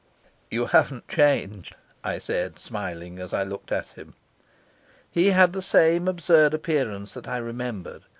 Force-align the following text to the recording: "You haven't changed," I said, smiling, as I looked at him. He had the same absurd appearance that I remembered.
"You 0.49 0.65
haven't 0.65 1.07
changed," 1.07 1.75
I 2.03 2.17
said, 2.17 2.57
smiling, 2.57 3.19
as 3.19 3.35
I 3.35 3.43
looked 3.43 3.71
at 3.71 3.89
him. 3.89 4.15
He 5.11 5.27
had 5.27 5.53
the 5.53 5.61
same 5.61 6.07
absurd 6.07 6.55
appearance 6.55 7.13
that 7.13 7.27
I 7.27 7.37
remembered. 7.37 8.05